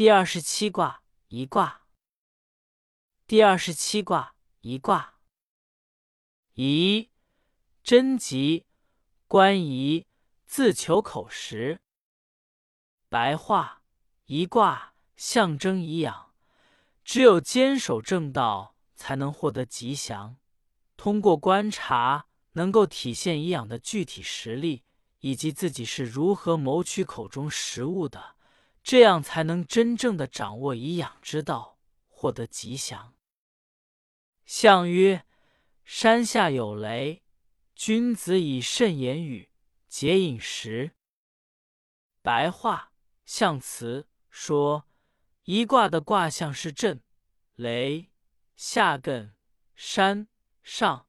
[0.00, 1.82] 第二十七卦一卦。
[3.26, 5.20] 第二十七卦一卦。
[6.54, 7.10] 宜
[7.84, 8.64] 贞吉，
[9.28, 10.06] 观仪，
[10.46, 11.82] 自求口实。
[13.10, 13.82] 白话：
[14.24, 16.32] 一卦象征颐养，
[17.04, 20.38] 只有坚守正道，才能获得吉祥。
[20.96, 24.82] 通过观察，能够体现颐养的具体实力，
[25.18, 28.36] 以及自己是如何谋取口中食物的。
[28.82, 33.14] 这样才能真正的掌握以养之道，获得吉祥。
[34.44, 35.24] 象曰：
[35.84, 37.22] 山下有雷，
[37.74, 39.50] 君子以慎言语，
[39.86, 40.92] 节饮食。
[42.22, 42.92] 白话
[43.24, 44.88] 象辞说：
[45.44, 47.02] 一卦的卦象是震、
[47.54, 48.10] 雷、
[48.56, 49.32] 下艮、
[49.74, 50.28] 山、
[50.62, 51.06] 上，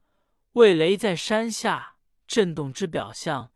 [0.53, 3.51] 为雷在山下震动之表象，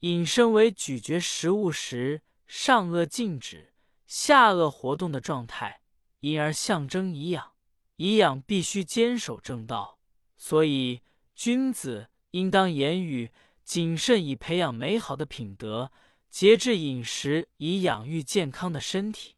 [0.00, 2.22] 引申为咀嚼食物时。
[2.46, 3.72] 上颚静止，
[4.06, 5.82] 下颚活动的状态，
[6.20, 7.52] 因而象征颐养。
[7.96, 9.98] 颐养必须坚守正道，
[10.36, 11.00] 所以
[11.34, 13.32] 君子应当言语
[13.64, 15.90] 谨慎，以培养美好的品德；
[16.28, 19.36] 节制饮食，以养育健康的身体。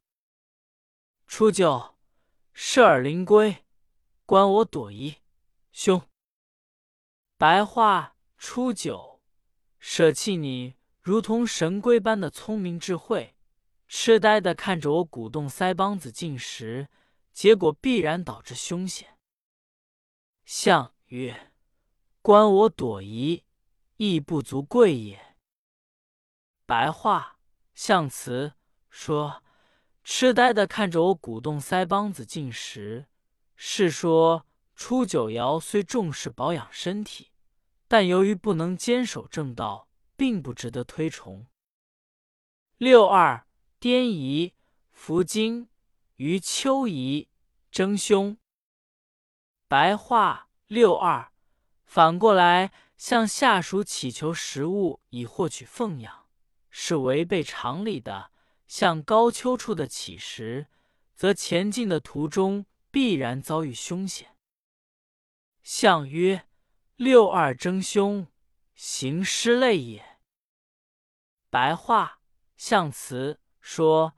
[1.29, 1.95] 初九，
[2.53, 3.65] 射耳灵龟，
[4.27, 5.19] 观我朵颐，
[5.71, 6.03] 兄。
[7.37, 9.21] 白话：初九，
[9.79, 10.78] 舍弃你。
[11.09, 13.35] 如同神龟般的聪明智慧，
[13.87, 16.89] 痴呆的看着我鼓动腮帮子进食，
[17.33, 19.17] 结果必然导致凶险。
[20.45, 21.51] 相曰：
[22.21, 23.45] 观我朵颐，
[23.97, 25.35] 亦不足贵也。
[26.67, 27.39] 白话
[27.75, 28.53] 象辞
[28.91, 29.43] 说：
[30.05, 33.07] 痴呆的看着我鼓动腮帮子进食，
[33.57, 34.45] 是说
[34.77, 37.33] 初九爻虽重视保养身体，
[37.89, 39.88] 但由于不能坚守正道。
[40.19, 41.47] 并不值得推崇。
[42.77, 43.47] 六二
[43.79, 44.53] 颠夷，
[44.91, 45.69] 伏经
[46.17, 47.29] 于秋夷，
[47.71, 48.37] 争凶。
[49.69, 51.33] 白话六二
[51.85, 56.27] 反过来向下属乞求食物以获取奉养，
[56.69, 58.33] 是违背常理的。
[58.67, 60.67] 向高丘处的乞食，
[61.15, 64.37] 则前进的途中必然遭遇凶险。
[65.63, 66.47] 象曰：
[66.97, 68.27] 六二争凶，
[68.75, 70.08] 行尸类也。
[71.51, 72.21] 白话
[72.57, 74.15] 象辞说，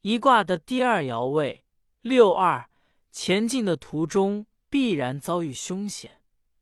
[0.00, 1.64] 一卦的第二爻位
[2.00, 2.68] 六二
[3.12, 6.20] 前进的途中必然遭遇凶险，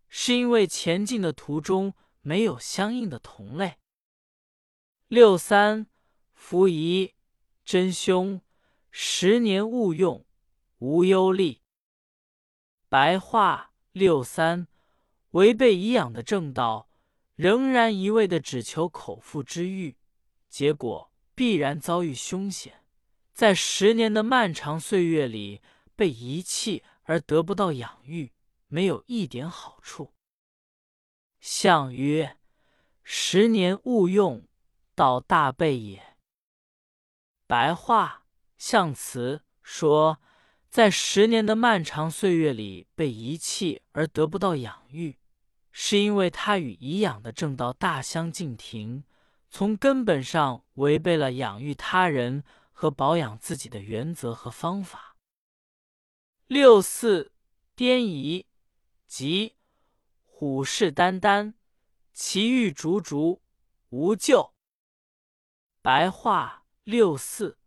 [0.09, 3.79] 是因为前进的途中没有相应的同类。
[5.09, 5.87] 六三
[6.33, 7.15] 伏夷
[7.65, 8.41] 真凶，
[8.91, 10.27] 十年勿用，
[10.79, 11.61] 无忧虑。
[12.89, 14.69] 白话六三
[15.31, 16.89] 违背以养的正道。
[17.35, 19.97] 仍然一味的只求口腹之欲，
[20.49, 22.85] 结果必然遭遇凶险，
[23.33, 25.61] 在十年的漫长岁月里
[25.97, 28.33] 被遗弃而得不到养育，
[28.69, 30.15] 没有一点好处。
[31.41, 32.39] 相曰：
[33.03, 34.47] 十年勿用，
[34.95, 36.17] 道大备也。
[37.47, 40.21] 白话象辞说，
[40.71, 45.19] 在十年的漫长岁月里被遗弃而得不到养育。
[45.77, 49.03] 是因为他与颐养的正道大相径庭，
[49.51, 55.17] 从根本上违背了养育他人和保养自己的原则和方法。
[56.47, 57.33] 六四
[57.75, 58.47] 颠夷，
[59.09, 59.57] 即
[60.23, 61.55] 虎视眈眈，
[62.13, 63.43] 其欲逐逐，
[63.89, 64.55] 无咎。
[65.83, 67.59] 白话六四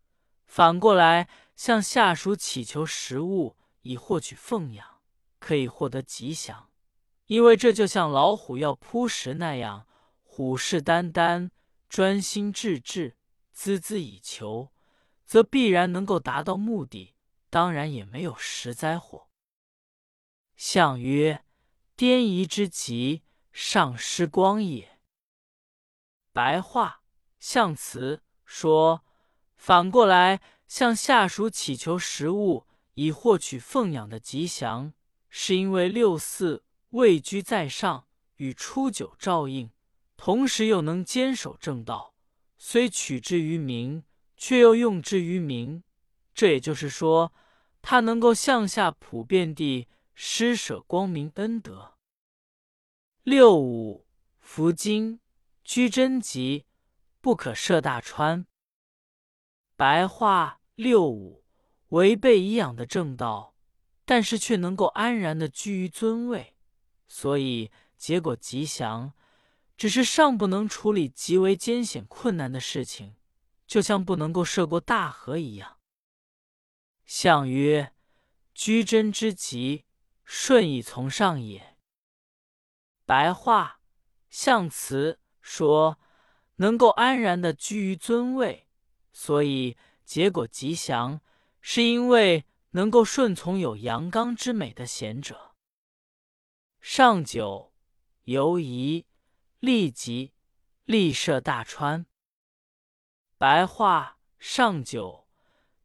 [0.46, 5.02] 反过来向下属乞求食物以获取奉养，
[5.38, 6.67] 可以获得吉祥。
[7.28, 9.86] 因为这就像老虎要扑食那样，
[10.22, 11.50] 虎视眈眈、
[11.86, 13.16] 专心致志、
[13.54, 14.72] 孜孜以求，
[15.26, 17.14] 则必然能够达到目的，
[17.50, 19.28] 当然也没有实灾祸。
[20.56, 21.44] 象曰：
[21.94, 23.22] 颠夷之极，
[23.52, 24.98] 上失光也。
[26.32, 27.02] 白话
[27.38, 29.04] 象辞说，
[29.54, 34.94] 反过来向下属乞求食物以获取奉养的吉祥，
[35.28, 36.64] 是因为六四。
[36.90, 38.06] 位居在上，
[38.36, 39.70] 与初九照应，
[40.16, 42.14] 同时又能坚守正道，
[42.56, 44.04] 虽取之于民，
[44.36, 45.82] 却又用之于民。
[46.34, 47.32] 这也就是说，
[47.82, 51.94] 他能够向下普遍地施舍光明恩德。
[53.22, 54.06] 六五
[54.38, 55.20] 福金
[55.62, 56.64] 居贞吉，
[57.20, 58.46] 不可涉大川。
[59.76, 61.44] 白话六五
[61.88, 63.54] 违背以养的正道，
[64.04, 66.54] 但是却能够安然的居于尊位。
[67.08, 69.12] 所以结果吉祥，
[69.76, 73.16] 只是尚不能处理极为艰险困难的事情，
[73.66, 75.78] 就像不能够涉过大河一样。
[77.04, 77.92] 象曰：
[78.54, 79.84] 居真之极，
[80.24, 81.76] 顺以从上也。
[83.06, 83.80] 白话
[84.28, 85.98] 象辞说，
[86.56, 88.68] 能够安然的居于尊位，
[89.12, 91.20] 所以结果吉祥，
[91.62, 95.47] 是因为能够顺从有阳刚之美的贤者。
[96.80, 97.72] 上九，
[98.24, 99.06] 犹疑，
[99.60, 100.32] 立即，
[100.84, 102.06] 立射大川。
[103.36, 105.26] 白话上九。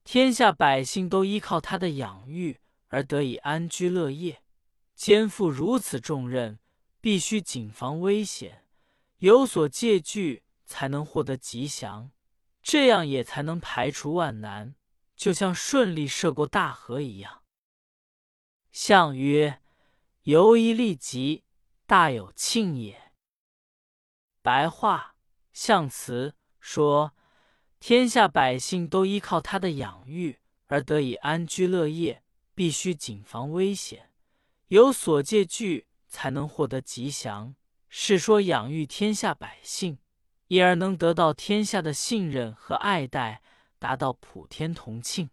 [0.04, 2.60] 天下百姓都依靠他的养育
[2.90, 4.44] 而得以安居乐业，
[4.96, 6.60] 肩负如此重任，
[7.00, 8.66] 必须谨防危险，
[9.20, 12.12] 有所戒惧，才能获得吉祥。
[12.62, 14.76] 这样也才能排除万难，
[15.16, 17.44] 就像顺利涉过大河一样。
[18.74, 19.62] 象曰：
[20.24, 21.44] 犹一利吉，
[21.86, 23.12] 大有庆也。
[24.42, 25.16] 白话
[25.52, 27.14] 象辞说。
[27.86, 32.24] 天下百姓都依靠他的养育而得以安居乐业，
[32.56, 34.10] 必须谨防危险，
[34.68, 37.54] 有所戒惧，才能获得吉祥。
[37.90, 39.98] 是说养育天下百姓，
[40.48, 43.42] 因而能得到天下的信任和爱戴，
[43.78, 45.30] 达到普天同庆。